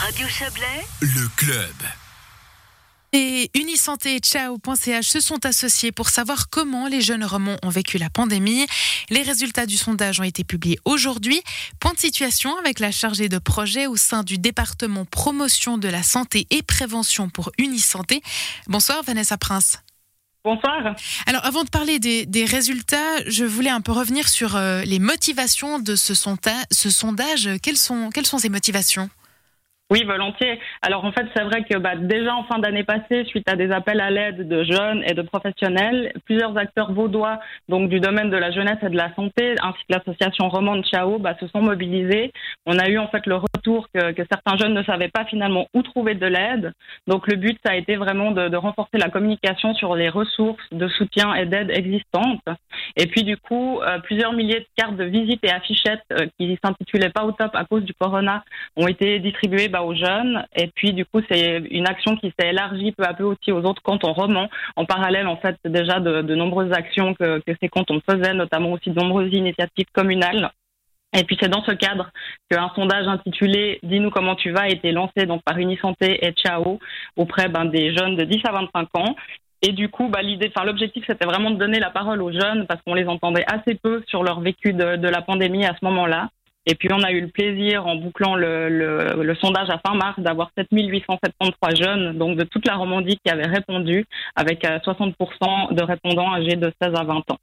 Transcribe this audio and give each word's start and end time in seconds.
Radio 0.00 0.26
Chablais, 0.28 0.86
le 1.02 1.28
club. 1.36 1.74
Et 3.12 3.50
Unisanté 3.54 4.16
et 4.16 4.18
Ciao.ch 4.20 5.06
se 5.06 5.20
sont 5.20 5.44
associés 5.44 5.92
pour 5.92 6.08
savoir 6.08 6.48
comment 6.48 6.88
les 6.88 7.02
jeunes 7.02 7.22
romands 7.22 7.58
ont 7.62 7.68
vécu 7.68 7.98
la 7.98 8.08
pandémie. 8.08 8.64
Les 9.10 9.20
résultats 9.20 9.66
du 9.66 9.76
sondage 9.76 10.18
ont 10.18 10.24
été 10.24 10.42
publiés 10.42 10.78
aujourd'hui. 10.86 11.42
Point 11.80 11.92
de 11.92 11.98
situation 11.98 12.56
avec 12.56 12.80
la 12.80 12.90
chargée 12.92 13.28
de 13.28 13.36
projet 13.36 13.86
au 13.86 13.98
sein 13.98 14.22
du 14.22 14.38
département 14.38 15.04
promotion 15.04 15.76
de 15.76 15.88
la 15.88 16.02
santé 16.02 16.46
et 16.48 16.62
prévention 16.62 17.28
pour 17.28 17.52
Unisanté. 17.58 18.22
Bonsoir 18.68 19.02
Vanessa 19.02 19.36
Prince. 19.36 19.80
Bonsoir. 20.44 20.94
Alors, 21.26 21.44
avant 21.44 21.64
de 21.64 21.68
parler 21.68 21.98
des, 21.98 22.24
des, 22.24 22.46
résultats, 22.46 23.22
je 23.26 23.44
voulais 23.44 23.68
un 23.68 23.82
peu 23.82 23.92
revenir 23.92 24.26
sur 24.30 24.56
euh, 24.56 24.80
les 24.84 24.98
motivations 24.98 25.78
de 25.78 25.94
ce, 25.94 26.14
sonda 26.14 26.54
ce 26.70 26.88
sondage. 26.88 27.50
Quelles 27.62 27.76
sont, 27.76 28.08
quelles 28.08 28.24
sont 28.24 28.38
ces 28.38 28.48
motivations? 28.48 29.10
Oui, 29.90 30.04
volontiers. 30.04 30.60
Alors 30.82 31.04
en 31.04 31.10
fait, 31.10 31.26
c'est 31.34 31.42
vrai 31.42 31.64
que 31.64 31.76
bah, 31.76 31.96
déjà 31.96 32.34
en 32.36 32.44
fin 32.44 32.60
d'année 32.60 32.84
passée, 32.84 33.24
suite 33.24 33.48
à 33.48 33.56
des 33.56 33.72
appels 33.72 34.00
à 34.00 34.10
l'aide 34.10 34.46
de 34.46 34.62
jeunes 34.62 35.02
et 35.04 35.14
de 35.14 35.22
professionnels, 35.22 36.12
plusieurs 36.26 36.56
acteurs 36.56 36.92
vaudois, 36.92 37.40
donc 37.68 37.88
du 37.88 37.98
domaine 37.98 38.30
de 38.30 38.36
la 38.36 38.52
jeunesse 38.52 38.78
et 38.82 38.88
de 38.88 38.96
la 38.96 39.12
santé, 39.14 39.56
ainsi 39.60 39.78
que 39.88 39.96
l'association 39.96 40.48
Romande 40.48 40.84
Chao, 40.86 41.18
bah, 41.18 41.34
se 41.40 41.48
sont 41.48 41.60
mobilisés. 41.60 42.32
On 42.66 42.78
a 42.78 42.88
eu 42.88 42.98
en 42.98 43.08
fait 43.08 43.26
le 43.26 43.36
retour 43.36 43.88
que, 43.92 44.12
que, 44.12 44.22
certains 44.30 44.56
jeunes 44.56 44.74
ne 44.74 44.82
savaient 44.82 45.08
pas 45.08 45.24
finalement 45.24 45.66
où 45.74 45.82
trouver 45.82 46.14
de 46.14 46.26
l'aide. 46.26 46.72
Donc 47.06 47.26
le 47.26 47.36
but, 47.36 47.58
ça 47.64 47.72
a 47.72 47.76
été 47.76 47.96
vraiment 47.96 48.32
de, 48.32 48.48
de, 48.48 48.56
renforcer 48.56 48.98
la 48.98 49.08
communication 49.08 49.74
sur 49.74 49.94
les 49.94 50.08
ressources 50.08 50.62
de 50.72 50.88
soutien 50.88 51.34
et 51.34 51.46
d'aide 51.46 51.70
existantes. 51.70 52.44
Et 52.96 53.06
puis 53.06 53.22
du 53.22 53.36
coup, 53.36 53.80
euh, 53.80 53.98
plusieurs 54.00 54.32
milliers 54.32 54.60
de 54.60 54.66
cartes 54.76 54.96
de 54.96 55.04
visite 55.04 55.40
et 55.44 55.50
affichettes 55.50 56.04
euh, 56.12 56.26
qui 56.38 56.58
s'intitulaient 56.62 57.10
pas 57.10 57.24
au 57.24 57.32
top 57.32 57.50
à 57.54 57.64
cause 57.64 57.84
du 57.84 57.94
corona 57.94 58.44
ont 58.76 58.88
été 58.88 59.18
distribuées. 59.18 59.60
Bah, 59.68 59.82
aux 59.82 59.94
jeunes. 59.94 60.44
Et 60.56 60.68
puis, 60.68 60.92
du 60.92 61.04
coup, 61.04 61.20
c'est 61.30 61.58
une 61.70 61.86
action 61.86 62.16
qui 62.16 62.32
s'est 62.38 62.48
élargie 62.48 62.92
peu 62.92 63.04
à 63.04 63.14
peu 63.14 63.24
aussi 63.24 63.52
aux 63.52 63.62
autres 63.62 63.82
cantons 63.82 64.12
romans. 64.12 64.48
En 64.76 64.84
parallèle, 64.84 65.26
en 65.26 65.36
fait, 65.36 65.56
déjà 65.64 66.00
de, 66.00 66.22
de 66.22 66.34
nombreuses 66.34 66.72
actions 66.72 67.14
que, 67.14 67.40
que 67.40 67.52
ces 67.60 67.68
cantons 67.68 68.00
faisaient, 68.08 68.34
notamment 68.34 68.72
aussi 68.72 68.90
de 68.90 69.00
nombreuses 69.00 69.32
initiatives 69.32 69.86
communales. 69.92 70.50
Et 71.12 71.24
puis 71.24 71.36
c'est 71.40 71.48
dans 71.48 71.64
ce 71.64 71.72
cadre 71.72 72.10
qu'un 72.48 72.70
sondage 72.74 73.08
intitulé 73.08 73.80
Dis-nous 73.82 74.10
comment 74.10 74.36
tu 74.36 74.52
vas 74.52 74.62
a 74.62 74.68
été 74.68 74.92
lancé 74.92 75.26
donc 75.26 75.42
par 75.42 75.58
Unisanté 75.58 76.24
et 76.24 76.32
Ciao 76.32 76.78
auprès 77.16 77.48
ben, 77.48 77.64
des 77.64 77.94
jeunes 77.94 78.16
de 78.16 78.24
10 78.24 78.40
à 78.44 78.52
25 78.52 78.88
ans. 78.94 79.16
Et 79.62 79.72
du 79.72 79.90
coup, 79.90 80.08
bah, 80.08 80.22
l'idée, 80.22 80.50
enfin 80.54 80.64
l'objectif, 80.64 81.04
c'était 81.06 81.26
vraiment 81.26 81.50
de 81.50 81.56
donner 81.56 81.80
la 81.80 81.90
parole 81.90 82.22
aux 82.22 82.32
jeunes 82.32 82.66
parce 82.66 82.80
qu'on 82.82 82.94
les 82.94 83.06
entendait 83.06 83.44
assez 83.46 83.74
peu 83.74 84.02
sur 84.06 84.22
leur 84.22 84.40
vécu 84.40 84.72
de, 84.72 85.08
la 85.08 85.20
pandémie 85.20 85.66
à 85.66 85.76
ce 85.78 85.84
moment-là. 85.84 86.28
Et 86.66 86.74
puis 86.74 86.88
on 86.92 87.02
a 87.02 87.10
eu 87.10 87.20
le 87.22 87.28
plaisir, 87.28 87.86
en 87.86 87.96
bouclant 87.96 88.36
le, 88.36 88.68
le, 88.68 89.22
le 89.22 89.34
sondage 89.34 89.68
à 89.70 89.80
fin 89.84 89.94
mars, 89.94 90.18
d'avoir 90.18 90.50
7873 90.56 91.74
jeunes, 91.74 92.18
donc 92.18 92.36
de 92.36 92.44
toute 92.44 92.66
la 92.66 92.76
Romandie, 92.76 93.18
qui 93.24 93.32
avaient 93.32 93.46
répondu, 93.46 94.04
avec 94.36 94.62
60% 94.62 95.12
euh, 95.12 95.74
de 95.74 95.82
répondants 95.82 96.32
âgés 96.32 96.56
de 96.56 96.72
16 96.80 96.94
à 96.94 97.04
20 97.04 97.30
ans. 97.30 97.38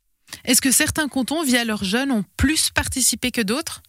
Est-ce 0.46 0.62
que 0.62 0.72
certains 0.72 1.08
cantons, 1.08 1.44
via 1.44 1.64
leurs 1.64 1.84
jeunes, 1.84 2.12
ont 2.12 2.24
plus 2.38 2.70
participé 2.70 3.32
que 3.32 3.42
d'autres? 3.42 3.82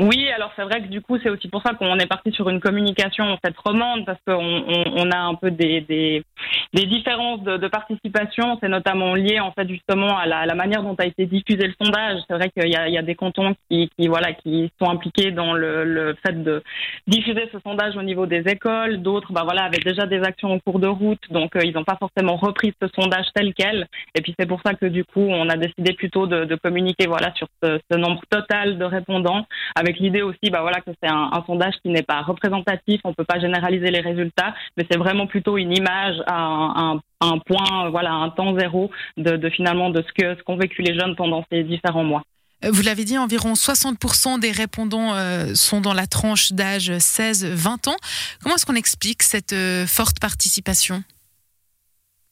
Oui, 0.00 0.28
alors 0.34 0.50
c'est 0.56 0.64
vrai 0.64 0.82
que 0.82 0.88
du 0.88 1.00
coup 1.00 1.18
c'est 1.22 1.30
aussi 1.30 1.46
pour 1.46 1.62
ça 1.62 1.72
qu'on 1.74 1.96
est 2.00 2.08
parti 2.08 2.32
sur 2.32 2.48
une 2.50 2.58
communication 2.58 3.26
en 3.26 3.36
fait 3.36 3.54
romande 3.56 4.04
parce 4.04 4.18
qu'on 4.26 4.34
on, 4.34 4.84
on, 4.96 5.10
a 5.12 5.18
un 5.18 5.36
peu 5.36 5.52
des, 5.52 5.82
des, 5.82 6.24
différences 6.72 7.44
de, 7.44 7.68
participation. 7.68 8.58
C'est 8.60 8.68
notamment 8.68 9.14
lié 9.14 9.38
en 9.38 9.52
fait 9.52 9.68
justement 9.68 10.18
à 10.18 10.26
la, 10.26 10.52
manière 10.56 10.82
dont 10.82 10.96
a 10.98 11.06
été 11.06 11.26
diffusé 11.26 11.68
le 11.68 11.74
sondage. 11.80 12.18
C'est 12.26 12.34
vrai 12.34 12.50
qu'il 12.50 12.68
y 12.68 12.76
a, 12.76 13.02
des 13.02 13.14
cantons 13.14 13.54
qui, 13.70 13.88
voilà 14.08 14.32
qui 14.32 14.72
sont 14.82 14.90
impliqués 14.90 15.30
dans 15.30 15.52
le, 15.52 16.16
fait 16.26 16.42
de 16.42 16.64
diffuser 17.06 17.48
ce 17.52 17.60
sondage 17.60 17.96
au 17.96 18.02
niveau 18.02 18.26
des 18.26 18.42
écoles. 18.50 19.00
D'autres 19.00 19.32
bah 19.32 19.42
voilà 19.44 19.62
avaient 19.62 19.78
déjà 19.78 20.06
des 20.06 20.22
actions 20.24 20.50
en 20.50 20.58
cours 20.58 20.80
de 20.80 20.88
route, 20.88 21.22
donc 21.30 21.54
euh, 21.54 21.60
ils 21.62 21.72
n'ont 21.72 21.84
pas 21.84 21.98
forcément 22.00 22.34
repris 22.34 22.74
ce 22.82 22.88
sondage 22.98 23.26
tel 23.32 23.54
quel. 23.54 23.86
Et 24.16 24.22
puis 24.22 24.34
c'est 24.36 24.46
pour 24.46 24.60
ça 24.66 24.74
que 24.74 24.86
du 24.86 25.04
coup 25.04 25.24
on 25.24 25.48
a 25.48 25.56
décidé 25.56 25.92
plutôt 25.92 26.26
de, 26.26 26.56
communiquer 26.56 27.06
voilà 27.06 27.32
sur 27.34 27.46
ce 27.62 27.96
nombre 27.96 28.22
total 28.28 28.76
de 28.76 28.84
répondants 28.84 29.46
avec 29.84 29.98
l'idée 29.98 30.22
aussi 30.22 30.50
bah 30.50 30.62
voilà 30.62 30.80
que 30.80 30.90
c'est 31.02 31.10
un, 31.10 31.30
sondage 31.46 31.74
qui 31.82 31.90
n'est 31.90 32.02
pas 32.02 32.22
représentatif, 32.22 33.00
on 33.04 33.12
peut 33.12 33.24
pas 33.24 33.38
généraliser 33.38 33.90
les 33.90 34.00
résultats, 34.00 34.54
mais 34.76 34.86
c'est 34.90 34.98
vraiment 34.98 35.26
plutôt 35.26 35.58
une 35.58 35.76
image 35.76 36.16
un, 36.26 37.00
un, 37.20 37.38
point 37.38 37.90
voilà 37.90 38.12
un 38.12 38.30
temps 38.30 38.58
zéro 38.58 38.90
de, 39.16 39.48
finalement 39.50 39.90
de 39.90 40.02
ce 40.02 40.42
qu'ont 40.42 40.56
vécu 40.56 40.82
les 40.82 40.98
jeunes 40.98 41.16
pendant 41.16 41.44
ces 41.50 41.62
différents 41.64 42.04
mois. 42.04 42.22
Vous 42.62 42.82
l'avez 42.82 43.04
dit, 43.04 43.18
environ 43.18 43.52
60% 43.52 44.40
des 44.40 44.50
répondants 44.50 45.12
euh, 45.12 45.54
sont 45.54 45.82
dans 45.82 45.92
la 45.92 46.06
tranche 46.06 46.52
d'âge 46.52 46.90
16-20 46.90 47.90
ans. 47.90 47.96
Comment 48.42 48.54
est-ce 48.54 48.64
qu'on 48.64 48.74
explique 48.74 49.22
cette 49.22 49.52
euh, 49.52 49.86
forte 49.86 50.18
participation? 50.18 51.02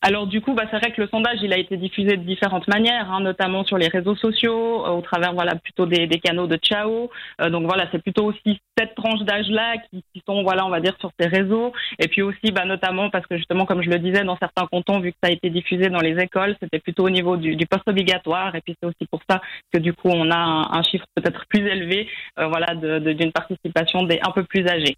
Alors 0.04 0.26
du 0.26 0.40
coup, 0.40 0.52
bah, 0.52 0.64
c'est 0.68 0.78
vrai 0.78 0.90
que 0.90 1.00
le 1.00 1.06
sondage, 1.06 1.38
il 1.42 1.52
a 1.52 1.58
été 1.58 1.76
diffusé 1.76 2.16
de 2.16 2.24
différentes 2.24 2.66
manières, 2.66 3.10
hein, 3.12 3.20
notamment 3.20 3.64
sur 3.64 3.78
les 3.78 3.86
réseaux 3.86 4.16
sociaux, 4.16 4.84
euh, 4.84 4.90
au 4.90 5.00
travers 5.00 5.32
voilà 5.32 5.54
plutôt 5.54 5.86
des, 5.86 6.08
canaux 6.18 6.48
de 6.48 6.56
Ciao. 6.56 7.08
Euh, 7.40 7.50
donc 7.50 7.66
voilà, 7.66 7.86
c'est 7.92 8.02
plutôt 8.02 8.24
aussi 8.24 8.60
cette 8.76 8.96
tranche 8.96 9.20
d'âge-là 9.20 9.76
qui, 9.78 10.02
qui, 10.12 10.22
sont 10.26 10.42
voilà, 10.42 10.66
on 10.66 10.70
va 10.70 10.80
dire 10.80 10.96
sur 10.98 11.12
ces 11.20 11.28
réseaux. 11.28 11.72
Et 12.00 12.08
puis 12.08 12.20
aussi, 12.22 12.50
bah, 12.52 12.64
notamment 12.64 13.10
parce 13.10 13.26
que 13.28 13.36
justement, 13.36 13.64
comme 13.64 13.80
je 13.80 13.90
le 13.90 14.00
disais, 14.00 14.24
dans 14.24 14.36
certains 14.38 14.66
cantons, 14.66 14.98
vu 14.98 15.12
que 15.12 15.18
ça 15.22 15.30
a 15.30 15.32
été 15.32 15.50
diffusé 15.50 15.88
dans 15.88 16.00
les 16.00 16.20
écoles, 16.20 16.56
c'était 16.60 16.80
plutôt 16.80 17.04
au 17.04 17.10
niveau 17.10 17.36
du, 17.36 17.54
du 17.54 17.66
poste 17.66 17.86
obligatoire. 17.86 18.56
Et 18.56 18.60
puis 18.60 18.74
c'est 18.80 18.88
aussi 18.88 19.06
pour 19.08 19.20
ça 19.30 19.40
que 19.72 19.78
du 19.78 19.92
coup, 19.92 20.08
on 20.08 20.32
a 20.32 20.36
un, 20.36 20.62
un 20.72 20.82
chiffre 20.82 21.06
peut-être 21.14 21.46
plus 21.48 21.64
élevé, 21.64 22.08
euh, 22.40 22.48
voilà, 22.48 22.74
d'une 22.74 22.98
de, 22.98 23.30
participation 23.30 24.02
des 24.02 24.18
un 24.26 24.32
peu 24.32 24.42
plus 24.42 24.66
âgés. 24.66 24.96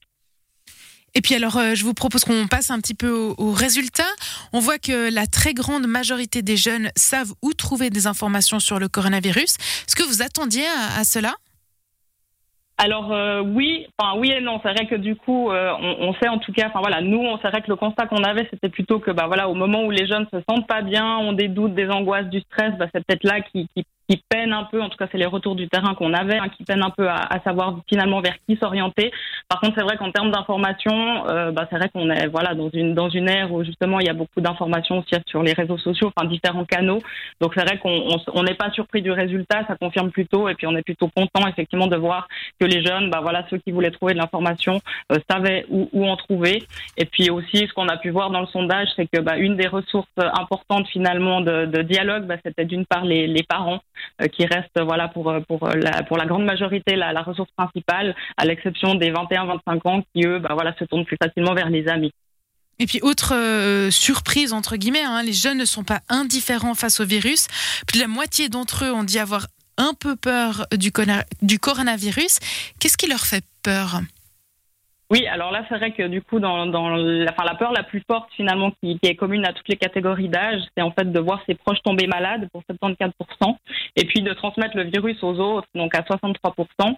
Et 1.16 1.20
puis 1.20 1.34
alors, 1.34 1.56
euh, 1.56 1.74
je 1.74 1.84
vous 1.84 1.94
propose 1.94 2.24
qu'on 2.24 2.48
passe 2.48 2.70
un 2.70 2.80
petit 2.80 2.94
peu 2.94 3.10
aux 3.10 3.34
au 3.38 3.52
résultats. 3.52 4.02
On 4.52 4.58
voit 4.58 4.78
que 4.78 5.14
la 5.14 5.26
très 5.26 5.54
grande 5.54 5.86
majorité 5.86 6.42
des 6.42 6.56
jeunes 6.56 6.90
savent 6.96 7.32
où 7.42 7.52
trouver 7.52 7.90
des 7.90 8.06
informations 8.06 8.58
sur 8.58 8.80
le 8.80 8.88
coronavirus. 8.88 9.56
Est-ce 9.86 9.94
que 9.94 10.02
vous 10.02 10.22
attendiez 10.22 10.66
à, 10.98 11.04
cela? 11.04 11.34
Alors 12.76 13.12
euh, 13.12 13.40
oui, 13.42 13.86
enfin 13.96 14.18
oui 14.18 14.32
et 14.32 14.40
non. 14.40 14.58
C'est 14.64 14.72
vrai 14.72 14.88
que 14.88 14.96
du 14.96 15.14
coup, 15.14 15.52
euh, 15.52 15.70
on, 15.78 16.12
sait 16.14 16.28
en 16.28 16.38
tout 16.38 16.52
cas, 16.52 16.66
enfin 16.66 16.80
voilà, 16.80 17.00
nous, 17.00 17.18
on 17.18 17.38
c'est 17.38 17.62
que 17.62 17.68
le 17.70 17.76
constat 17.76 18.08
qu'on 18.08 18.24
avait, 18.24 18.48
c'était 18.50 18.68
plutôt 18.68 18.98
que 18.98 19.12
bah 19.12 19.28
voilà, 19.28 19.48
au 19.48 19.54
moment 19.54 19.84
où 19.84 19.92
les 19.92 20.08
jeunes 20.08 20.26
se 20.32 20.40
sentent 20.48 20.66
pas 20.66 20.82
bien, 20.82 21.18
ont 21.18 21.32
des 21.32 21.46
doutes, 21.46 21.74
des 21.74 21.88
angoisses, 21.88 22.26
du 22.26 22.40
stress, 22.40 22.72
bah, 22.76 22.86
c'est 22.92 23.06
peut-être 23.06 23.22
là 23.22 23.40
qui, 23.40 23.68
qui 23.76 23.84
qui 24.08 24.22
peine 24.28 24.52
un 24.52 24.64
peu, 24.64 24.82
en 24.82 24.88
tout 24.88 24.96
cas 24.96 25.06
c'est 25.10 25.18
les 25.18 25.26
retours 25.26 25.54
du 25.54 25.68
terrain 25.68 25.94
qu'on 25.94 26.12
avait, 26.12 26.36
hein, 26.36 26.48
qui 26.56 26.64
peine 26.64 26.82
un 26.82 26.90
peu 26.90 27.08
à, 27.08 27.40
savoir 27.44 27.78
finalement 27.88 28.20
vers 28.20 28.34
qui 28.46 28.56
s'orienter. 28.56 29.12
Par 29.48 29.60
contre, 29.60 29.74
c'est 29.76 29.84
vrai 29.84 29.96
qu'en 29.96 30.10
termes 30.10 30.30
d'information, 30.30 31.26
euh, 31.28 31.52
bah, 31.52 31.66
c'est 31.70 31.76
vrai 31.76 31.88
qu'on 31.92 32.10
est 32.10 32.26
voilà 32.28 32.54
dans 32.54 32.70
une 32.70 32.94
dans 32.94 33.08
une 33.08 33.28
ère 33.28 33.52
où 33.52 33.64
justement 33.64 34.00
il 34.00 34.06
y 34.06 34.10
a 34.10 34.14
beaucoup 34.14 34.40
d'informations 34.40 34.98
aussi 34.98 35.14
sur 35.26 35.42
les 35.42 35.52
réseaux 35.52 35.78
sociaux, 35.78 36.12
enfin 36.14 36.26
différents 36.28 36.64
canaux. 36.64 37.00
Donc 37.40 37.52
c'est 37.56 37.64
vrai 37.64 37.78
qu'on 37.78 38.42
n'est 38.42 38.54
pas 38.54 38.70
surpris 38.70 39.02
du 39.02 39.10
résultat, 39.10 39.64
ça 39.66 39.76
confirme 39.76 40.10
plutôt, 40.10 40.48
et 40.48 40.54
puis 40.54 40.66
on 40.66 40.76
est 40.76 40.82
plutôt 40.82 41.08
content 41.08 41.46
effectivement 41.48 41.86
de 41.86 41.96
voir 41.96 42.28
que 42.60 42.66
les 42.66 42.84
jeunes, 42.84 43.10
bah 43.10 43.20
voilà, 43.22 43.44
ceux 43.50 43.58
qui 43.58 43.72
voulaient 43.72 43.90
trouver 43.90 44.14
de 44.14 44.18
l'information 44.18 44.80
euh, 45.12 45.18
savaient 45.30 45.66
où, 45.68 45.88
où, 45.92 46.06
en 46.06 46.16
trouver. 46.16 46.62
Et 46.96 47.06
puis 47.06 47.30
aussi, 47.30 47.66
ce 47.66 47.72
qu'on 47.72 47.88
a 47.88 47.96
pu 47.96 48.10
voir 48.10 48.30
dans 48.30 48.40
le 48.40 48.46
sondage, 48.46 48.88
c'est 48.96 49.06
que 49.06 49.20
bah, 49.20 49.36
une 49.36 49.56
des 49.56 49.66
ressources 49.66 50.08
importantes 50.16 50.88
finalement 50.88 51.40
de, 51.40 51.66
de 51.66 51.82
dialogue, 51.82 52.24
bah, 52.24 52.36
c'était 52.44 52.64
d'une 52.64 52.86
part 52.86 53.04
les, 53.04 53.26
les 53.26 53.42
parents 53.42 53.80
qui 54.32 54.46
reste 54.46 54.80
voilà 54.80 55.08
pour 55.08 55.32
pour 55.48 55.68
la 55.68 56.02
pour 56.02 56.16
la 56.16 56.26
grande 56.26 56.44
majorité 56.44 56.96
la, 56.96 57.22
ressource 57.22 57.50
principale, 57.56 58.14
à 58.36 58.44
l'exception 58.44 58.94
des 58.94 59.10
21-25 59.10 59.88
ans 59.88 60.02
qui 60.12 60.26
eux 60.26 60.38
bah 60.38 60.50
voilà 60.54 60.74
se 60.78 60.84
tournent 60.84 61.04
plus 61.04 61.18
facilement 61.22 61.54
vers 61.54 61.70
les 61.70 61.88
amis. 61.88 62.12
Et 62.80 62.86
puis, 62.86 62.98
autre 63.02 63.34
euh, 63.36 63.90
surprise, 63.90 64.52
entre 64.52 64.76
guillemets, 64.76 65.04
hein, 65.04 65.22
les 65.22 65.32
jeunes 65.32 65.58
ne 65.58 65.64
sont 65.64 65.84
pas 65.84 66.00
indifférents 66.08 66.74
face 66.74 66.98
au 66.98 67.04
virus. 67.04 67.46
Plus 67.86 67.98
de 67.98 68.02
la 68.02 68.08
moitié 68.08 68.48
d'entre 68.48 68.84
eux 68.84 68.92
ont 68.92 69.04
dit 69.04 69.20
avoir 69.20 69.46
un 69.76 69.94
peu 69.94 70.16
peur 70.16 70.66
du, 70.72 70.92
du 71.42 71.58
coronavirus. 71.58 72.38
Qu'est-ce 72.80 72.96
qui 72.96 73.08
leur 73.08 73.20
fait 73.20 73.44
peur? 73.62 74.00
Oui, 75.10 75.26
alors 75.26 75.52
là, 75.52 75.64
c'est 75.68 75.76
vrai 75.76 75.92
que 75.92 76.04
du 76.04 76.22
coup, 76.22 76.40
dans, 76.40 76.66
dans 76.66 76.88
la, 76.88 77.30
enfin, 77.30 77.44
la 77.44 77.54
peur 77.54 77.72
la 77.72 77.82
plus 77.82 78.02
forte 78.10 78.28
finalement 78.34 78.72
qui, 78.82 78.98
est 79.02 79.14
commune 79.14 79.44
à 79.44 79.52
toutes 79.52 79.68
les 79.68 79.76
catégories 79.76 80.28
d'âge, 80.28 80.62
c'est 80.74 80.82
en 80.82 80.92
fait 80.92 81.12
de 81.12 81.20
voir 81.20 81.42
ses 81.46 81.54
proches 81.54 81.82
tomber 81.84 82.06
malades 82.06 82.48
pour 82.52 82.62
74%, 82.62 83.10
et 83.96 84.04
puis 84.06 84.22
de 84.22 84.32
transmettre 84.32 84.76
le 84.76 84.84
virus 84.84 85.22
aux 85.22 85.38
autres, 85.38 85.68
donc 85.74 85.94
à 85.94 86.00
63%. 86.00 86.96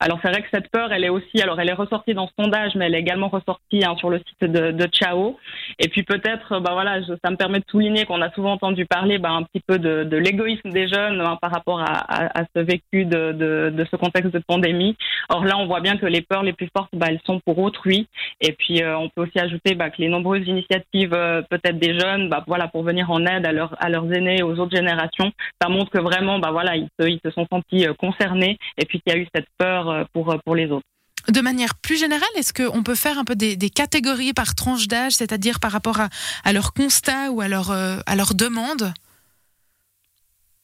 Alors 0.00 0.18
c'est 0.22 0.30
vrai 0.30 0.42
que 0.42 0.48
cette 0.52 0.70
peur, 0.70 0.92
elle 0.92 1.04
est 1.04 1.08
aussi, 1.08 1.42
alors 1.42 1.60
elle 1.60 1.68
est 1.68 1.74
ressortie 1.74 2.14
dans 2.14 2.28
ce 2.28 2.32
sondage, 2.38 2.74
mais 2.76 2.86
elle 2.86 2.94
est 2.94 3.00
également 3.00 3.28
ressortie 3.28 3.84
hein, 3.84 3.96
sur 3.98 4.08
le 4.08 4.18
site 4.18 4.50
de, 4.50 4.70
de 4.70 4.88
Chao. 4.92 5.36
Et 5.78 5.88
puis 5.88 6.04
peut-être, 6.04 6.60
bah 6.60 6.70
voilà, 6.72 7.00
ça 7.22 7.30
me 7.30 7.36
permet 7.36 7.58
de 7.58 7.64
souligner 7.68 8.06
qu'on 8.06 8.22
a 8.22 8.30
souvent 8.32 8.52
entendu 8.52 8.86
parler 8.86 9.18
bah, 9.18 9.30
un 9.30 9.42
petit 9.42 9.60
peu 9.66 9.78
de, 9.78 10.04
de 10.04 10.16
l'égoïsme 10.16 10.70
des 10.70 10.88
jeunes 10.88 11.20
hein, 11.20 11.36
par 11.42 11.50
rapport 11.50 11.80
à, 11.80 11.84
à, 11.84 12.40
à, 12.40 12.44
ce 12.54 12.60
vécu 12.60 13.04
de, 13.04 13.32
de, 13.32 13.72
de, 13.74 13.86
ce 13.90 13.96
contexte 13.96 14.32
de 14.32 14.38
pandémie. 14.38 14.96
Or 15.28 15.44
là, 15.44 15.58
on 15.58 15.66
voit 15.66 15.80
bien 15.80 15.96
que 15.96 16.06
les 16.06 16.22
peurs 16.22 16.42
les 16.42 16.52
plus 16.52 16.70
fortes, 16.74 16.90
bah, 16.94 17.06
elles 17.10 17.20
sont 17.26 17.40
pour 17.40 17.57
autrui. 17.64 18.08
Et 18.40 18.52
puis 18.52 18.82
euh, 18.82 18.98
on 18.98 19.08
peut 19.08 19.22
aussi 19.22 19.38
ajouter 19.38 19.74
bah, 19.74 19.90
que 19.90 20.00
les 20.00 20.08
nombreuses 20.08 20.46
initiatives, 20.46 21.14
euh, 21.14 21.42
peut-être 21.42 21.78
des 21.78 21.98
jeunes, 21.98 22.28
bah, 22.28 22.44
voilà, 22.46 22.68
pour 22.68 22.82
venir 22.82 23.10
en 23.10 23.24
aide 23.26 23.46
à, 23.46 23.52
leur, 23.52 23.74
à 23.78 23.88
leurs 23.88 24.12
aînés, 24.12 24.42
aux 24.42 24.58
autres 24.58 24.76
générations, 24.76 25.32
ça 25.60 25.68
montre 25.68 25.90
que 25.90 25.98
vraiment, 25.98 26.38
bah 26.38 26.50
voilà, 26.50 26.76
ils 26.76 26.88
se, 26.98 27.08
ils 27.08 27.20
se 27.24 27.30
sont 27.30 27.46
sentis 27.50 27.86
euh, 27.86 27.94
concernés 27.94 28.58
et 28.76 28.84
puis 28.84 29.00
qu'il 29.00 29.12
y 29.12 29.16
a 29.16 29.18
eu 29.18 29.26
cette 29.34 29.48
peur 29.58 30.06
pour 30.12 30.36
pour 30.44 30.54
les 30.54 30.66
autres. 30.66 30.84
De 31.28 31.40
manière 31.40 31.74
plus 31.82 31.98
générale, 31.98 32.28
est-ce 32.36 32.54
qu'on 32.54 32.82
peut 32.82 32.94
faire 32.94 33.18
un 33.18 33.24
peu 33.24 33.36
des, 33.36 33.56
catégories 33.70 34.32
par 34.32 34.54
tranche 34.54 34.88
d'âge, 34.88 35.12
c'est-à-dire 35.12 35.60
par 35.60 35.72
rapport 35.72 36.00
à, 36.00 36.08
à 36.44 36.52
leur 36.52 36.72
constat 36.72 37.30
ou 37.30 37.40
à 37.40 37.48
leur, 37.48 37.70
à 37.70 38.16
leur 38.16 38.34
demande 38.34 38.92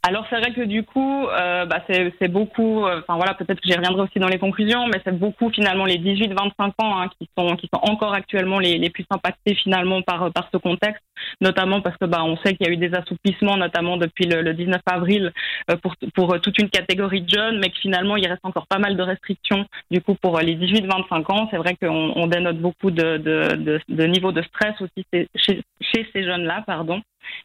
alors 0.06 0.26
c'est 0.28 0.38
vrai 0.38 0.52
que 0.52 0.60
du 0.60 0.82
coup, 0.82 1.26
euh, 1.28 1.64
bah, 1.64 1.82
c'est 1.88 2.28
beaucoup. 2.28 2.84
Euh, 2.84 3.00
enfin 3.00 3.16
voilà, 3.16 3.32
peut-être 3.32 3.58
que 3.58 3.66
j'y 3.66 3.74
reviendrai 3.74 4.02
aussi 4.02 4.18
dans 4.18 4.28
les 4.28 4.38
conclusions, 4.38 4.86
mais 4.88 5.00
c'est 5.02 5.18
beaucoup 5.18 5.48
finalement 5.48 5.86
les 5.86 5.96
18-25 5.96 6.72
ans 6.76 7.00
hein, 7.00 7.08
qui 7.18 7.26
sont 7.38 7.56
qui 7.56 7.70
sont 7.72 7.80
encore 7.80 8.12
actuellement 8.12 8.58
les, 8.58 8.76
les 8.76 8.90
plus 8.90 9.06
impactés 9.08 9.54
finalement 9.54 10.02
par 10.02 10.30
par 10.30 10.50
ce 10.52 10.58
contexte, 10.58 11.02
notamment 11.40 11.80
parce 11.80 11.96
que 11.96 12.04
bah 12.04 12.22
on 12.22 12.36
sait 12.36 12.54
qu'il 12.54 12.66
y 12.66 12.70
a 12.70 12.72
eu 12.74 12.76
des 12.76 12.94
assouplissements, 12.94 13.56
notamment 13.56 13.96
depuis 13.96 14.26
le, 14.26 14.42
le 14.42 14.52
19 14.52 14.78
avril 14.84 15.32
euh, 15.70 15.76
pour 15.78 15.94
pour 16.14 16.38
toute 16.38 16.58
une 16.58 16.68
catégorie 16.68 17.22
de 17.22 17.30
jeunes, 17.30 17.58
mais 17.60 17.70
que 17.70 17.78
finalement 17.78 18.18
il 18.18 18.28
reste 18.28 18.44
encore 18.44 18.66
pas 18.66 18.78
mal 18.78 18.98
de 18.98 19.02
restrictions. 19.02 19.64
Du 19.90 20.02
coup 20.02 20.16
pour 20.20 20.38
les 20.38 20.54
18-25 20.54 21.32
ans, 21.32 21.48
c'est 21.50 21.56
vrai 21.56 21.76
qu'on 21.80 22.12
on 22.14 22.26
dénote 22.26 22.58
beaucoup 22.58 22.90
de, 22.90 23.16
de, 23.16 23.56
de, 23.56 23.80
de 23.88 24.04
niveau 24.04 24.32
de 24.32 24.42
stress 24.42 24.74
aussi 24.82 25.06
chez, 25.34 25.62
chez 25.80 26.06
ces 26.12 26.24
jeunes-là, 26.24 26.62
pardon. 26.66 27.00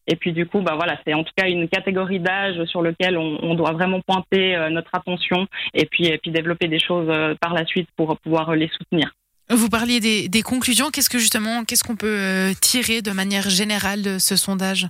Et 0.08 0.16
puis 0.16 0.34
du 0.34 0.46
coup, 0.46 0.62
bah 0.62 0.74
voilà, 0.76 0.98
c'est 1.06 1.14
en 1.14 1.24
tout 1.24 1.34
cas 1.36 1.48
une 1.48 1.68
catégorie 1.68 2.20
d'âge 2.20 2.64
sur 2.66 2.82
lequel 2.82 3.18
on, 3.18 3.56
doit 3.56 3.72
vraiment 3.72 4.02
pointer 4.02 4.56
euh, 4.56 4.70
notre 4.70 4.94
attention 4.94 5.48
et 5.74 5.86
puis, 5.86 6.08
et 6.08 6.18
puis 6.18 6.32
développer 6.32 6.68
des 6.68 6.80
choses 6.80 7.08
euh, 7.10 7.36
par 7.40 7.54
la 7.54 7.66
suite 7.66 7.90
pour 7.96 8.18
pouvoir 8.20 8.56
les 8.56 8.70
soutenir. 8.70 9.12
Vous 9.50 9.70
parliez 9.70 10.00
des, 10.00 10.42
conclusions. 10.42 10.92
Qu'est-ce 10.92 11.10
que 11.10 11.18
justement, 11.18 11.64
qu'est-ce 11.66 11.84
qu'on 11.84 11.96
peut 11.96 12.08
euh, 12.08 12.54
tirer 12.62 13.02
de 13.02 13.12
manière 13.12 13.50
générale 13.50 14.04
de 14.04 14.20
ce 14.20 14.36
sondage? 14.36 14.88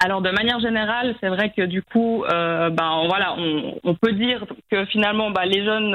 Alors 0.00 0.20
de 0.20 0.30
manière 0.30 0.58
générale, 0.58 1.14
c'est 1.20 1.28
vrai 1.28 1.52
que 1.56 1.62
du 1.62 1.80
coup, 1.80 2.24
ben 2.28 3.04
voilà, 3.06 3.36
on, 3.38 3.94
peut 3.94 4.12
dire 4.12 4.44
que 4.68 4.84
finalement, 4.86 5.30
bah, 5.30 5.46
les 5.46 5.64
jeunes 5.64 5.94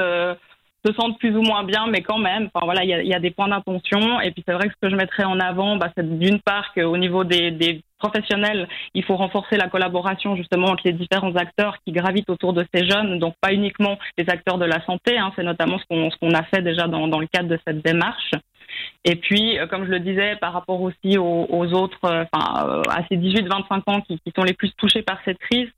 se 0.84 0.92
sentent 0.92 1.18
plus 1.18 1.36
ou 1.36 1.42
moins 1.42 1.64
bien, 1.64 1.86
mais 1.88 2.02
quand 2.02 2.18
même, 2.18 2.48
enfin 2.52 2.64
voilà, 2.64 2.84
il 2.84 3.06
y 3.06 3.14
a, 3.14 3.20
des 3.20 3.30
points 3.30 3.48
d'attention. 3.48 4.20
Et 4.20 4.30
puis 4.30 4.42
c'est 4.46 4.54
vrai 4.54 4.68
que 4.68 4.74
ce 4.74 4.88
que 4.88 4.90
je 4.90 4.96
mettrais 4.96 5.24
en 5.24 5.40
avant, 5.40 5.76
bah, 5.76 5.90
c'est 5.96 6.18
d'une 6.18 6.40
part 6.40 6.72
qu'au 6.74 6.96
niveau 6.96 7.24
des, 7.24 7.82
professionnels, 7.98 8.68
il 8.94 9.02
faut 9.02 9.16
renforcer 9.16 9.56
la 9.56 9.68
collaboration 9.68 10.36
justement 10.36 10.68
entre 10.68 10.82
les 10.84 10.92
différents 10.92 11.34
acteurs 11.34 11.78
qui 11.84 11.90
gravitent 11.90 12.30
autour 12.30 12.52
de 12.52 12.64
ces 12.72 12.88
jeunes, 12.88 13.18
donc 13.18 13.34
pas 13.40 13.52
uniquement 13.52 13.98
les 14.16 14.30
acteurs 14.30 14.56
de 14.56 14.66
la 14.66 14.80
santé, 14.84 15.18
hein, 15.18 15.32
c'est 15.34 15.42
notamment 15.42 15.78
ce 15.78 15.84
qu'on 15.90 16.08
ce 16.08 16.36
a 16.36 16.44
fait 16.44 16.62
déjà 16.62 16.86
dans, 16.86 17.08
dans 17.08 17.18
le 17.18 17.26
cadre 17.26 17.48
de 17.48 17.58
cette 17.66 17.82
démarche. 17.82 18.30
Et 19.04 19.16
puis, 19.16 19.58
euh, 19.58 19.66
comme 19.66 19.84
je 19.84 19.90
le 19.90 20.00
disais, 20.00 20.36
par 20.36 20.52
rapport 20.52 20.80
aussi 20.80 21.18
aux, 21.18 21.72
autres, 21.72 22.04
euh, 22.04 22.24
enfin, 22.32 22.66
euh, 22.66 22.82
à 22.90 23.06
ces 23.08 23.16
18-25 23.16 23.82
ans 23.86 24.00
qui, 24.02 24.20
sont 24.36 24.44
les 24.44 24.52
plus 24.52 24.72
touchés 24.76 25.02
par 25.02 25.18
cette 25.24 25.38
crise, 25.38 25.68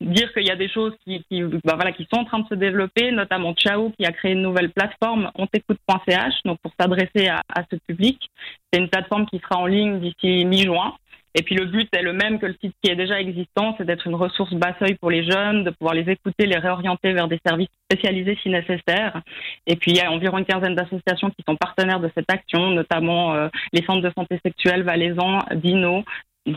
dire 0.00 0.32
qu'il 0.32 0.46
y 0.46 0.50
a 0.50 0.56
des 0.56 0.68
choses 0.68 0.92
qui, 1.04 1.24
bah, 1.64 1.78
sont 2.12 2.20
en 2.20 2.24
train 2.24 2.38
de 2.40 2.48
se 2.48 2.54
développer, 2.54 3.10
notamment 3.12 3.54
Chao 3.56 3.92
qui 3.98 4.06
a 4.06 4.12
créé 4.12 4.32
une 4.32 4.42
nouvelle 4.42 4.70
plateforme, 4.70 5.30
ontécoute.ch, 5.34 6.34
donc 6.44 6.58
pour 6.60 6.72
s'adresser 6.78 7.28
à 7.28 7.64
ce 7.70 7.76
public. 7.86 8.30
C'est 8.72 8.80
une 8.80 8.88
plateforme 8.88 9.26
qui 9.26 9.38
sera 9.38 9.58
en 9.58 9.66
ligne 9.66 10.00
d'ici 10.00 10.44
mi-juin 10.44 10.94
et 11.38 11.42
puis 11.42 11.54
le 11.54 11.66
but 11.66 11.86
est 11.94 12.02
le 12.02 12.14
même 12.14 12.38
que 12.38 12.46
le 12.46 12.54
site 12.54 12.74
qui 12.82 12.90
est 12.90 12.96
déjà 12.96 13.20
existant, 13.20 13.74
c'est 13.76 13.84
d'être 13.84 14.06
une 14.06 14.14
ressource 14.14 14.54
basse-œil 14.54 14.94
pour 14.94 15.10
les 15.10 15.22
jeunes, 15.22 15.64
de 15.64 15.70
pouvoir 15.70 15.94
les 15.94 16.10
écouter, 16.10 16.46
les 16.46 16.56
réorienter 16.56 17.12
vers 17.12 17.28
des 17.28 17.38
services 17.46 17.68
spécialisés 17.84 18.38
si 18.42 18.48
nécessaire. 18.48 19.20
Et 19.66 19.76
puis 19.76 19.90
il 19.90 19.98
y 19.98 20.00
a 20.00 20.10
environ 20.10 20.38
une 20.38 20.46
quinzaine 20.46 20.74
d'associations 20.74 21.28
qui 21.28 21.44
sont 21.46 21.56
partenaires 21.56 22.00
de 22.00 22.10
cette 22.14 22.32
action, 22.32 22.70
notamment 22.70 23.34
euh, 23.34 23.48
les 23.74 23.84
centres 23.84 24.00
de 24.00 24.10
santé 24.16 24.40
sexuelle 24.42 24.82
valaisan, 24.82 25.40
Dino, 25.56 26.04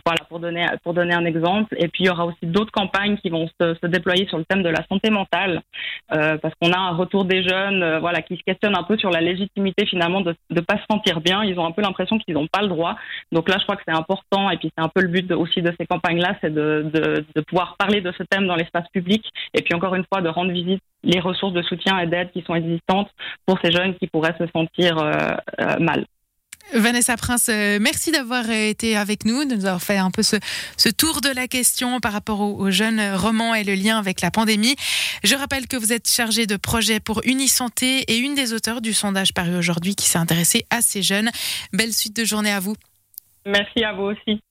voilà, 0.05 0.23
pour 0.27 0.39
donner, 0.39 0.65
pour 0.83 0.93
donner 0.93 1.13
un 1.13 1.25
exemple. 1.25 1.75
Et 1.77 1.87
puis, 1.87 2.03
il 2.03 2.07
y 2.07 2.09
aura 2.09 2.25
aussi 2.25 2.43
d'autres 2.43 2.71
campagnes 2.71 3.17
qui 3.17 3.29
vont 3.29 3.47
se, 3.59 3.75
se, 3.75 3.87
déployer 3.87 4.27
sur 4.27 4.37
le 4.37 4.45
thème 4.45 4.63
de 4.63 4.69
la 4.69 4.85
santé 4.87 5.09
mentale, 5.09 5.61
euh, 6.13 6.37
parce 6.37 6.53
qu'on 6.55 6.71
a 6.71 6.77
un 6.77 6.95
retour 6.95 7.25
des 7.25 7.43
jeunes 7.43 7.83
euh, 7.83 7.99
voilà, 7.99 8.21
qui 8.21 8.37
se 8.37 8.43
questionnent 8.43 8.77
un 8.77 8.83
peu 8.83 8.97
sur 8.97 9.09
la 9.09 9.21
légitimité 9.21 9.85
finalement 9.85 10.21
de 10.21 10.35
ne 10.49 10.61
pas 10.61 10.77
se 10.77 10.83
sentir 10.89 11.21
bien. 11.21 11.43
Ils 11.43 11.59
ont 11.59 11.65
un 11.65 11.71
peu 11.71 11.81
l'impression 11.81 12.17
qu'ils 12.19 12.35
n'ont 12.35 12.47
pas 12.47 12.61
le 12.61 12.67
droit. 12.67 12.95
Donc 13.31 13.49
là, 13.49 13.55
je 13.59 13.63
crois 13.63 13.75
que 13.75 13.83
c'est 13.87 13.95
important, 13.95 14.49
et 14.49 14.57
puis 14.57 14.71
c'est 14.77 14.83
un 14.83 14.89
peu 14.89 15.01
le 15.01 15.07
but 15.07 15.31
aussi 15.31 15.61
de 15.61 15.73
ces 15.79 15.85
campagnes-là, 15.85 16.35
c'est 16.41 16.53
de, 16.53 16.89
de, 16.93 17.25
de 17.35 17.41
pouvoir 17.41 17.75
parler 17.77 18.01
de 18.01 18.11
ce 18.11 18.23
thème 18.23 18.47
dans 18.47 18.55
l'espace 18.55 18.87
public, 18.93 19.23
et 19.53 19.61
puis 19.61 19.73
encore 19.73 19.95
une 19.95 20.05
fois, 20.11 20.21
de 20.21 20.29
rendre 20.29 20.51
visite 20.51 20.81
les 21.03 21.19
ressources 21.19 21.53
de 21.53 21.61
soutien 21.61 21.97
et 21.99 22.07
d'aide 22.07 22.31
qui 22.31 22.41
sont 22.41 22.55
existantes 22.55 23.09
pour 23.45 23.57
ces 23.63 23.71
jeunes 23.71 23.95
qui 23.95 24.07
pourraient 24.07 24.35
se 24.37 24.47
sentir 24.47 24.97
euh, 24.97 25.11
euh 25.61 25.79
mal. 25.79 26.05
Vanessa 26.73 27.17
Prince, 27.17 27.49
euh, 27.49 27.79
merci 27.81 28.11
d'avoir 28.11 28.45
euh, 28.47 28.69
été 28.69 28.95
avec 28.95 29.25
nous, 29.25 29.45
de 29.45 29.55
nous 29.55 29.65
avoir 29.65 29.81
fait 29.81 29.97
un 29.97 30.11
peu 30.11 30.21
ce, 30.21 30.37
tour 30.89 31.21
de 31.21 31.29
la 31.29 31.47
question 31.47 31.99
par 31.99 32.13
rapport 32.13 32.41
aux, 32.41 32.69
jeunes 32.69 33.15
romans 33.15 33.55
et 33.55 33.63
le 33.63 33.73
lien 33.73 33.97
avec 33.97 34.21
la 34.21 34.31
pandémie. 34.31 34.75
Je 35.23 35.35
rappelle 35.35 35.67
que 35.67 35.77
vous 35.77 35.91
êtes 35.93 36.09
chargée 36.09 36.45
de 36.45 36.57
projet 36.57 36.99
pour 36.99 37.21
Unisanté 37.25 38.01
et 38.11 38.17
une 38.17 38.35
des 38.35 38.53
auteurs 38.53 38.81
du 38.81 38.93
sondage 38.93 39.33
paru 39.33 39.55
aujourd'hui 39.55 39.95
qui 39.95 40.05
s'est 40.05 40.19
intéressée 40.19 40.65
à 40.69 40.81
ces 40.81 41.01
jeunes. 41.01 41.29
Belle 41.73 41.93
suite 41.93 42.15
de 42.15 42.25
journée 42.25 42.51
à 42.51 42.59
vous. 42.59 42.75
Merci 43.45 43.83
à 43.83 43.93
vous 43.93 44.03
aussi. 44.03 44.41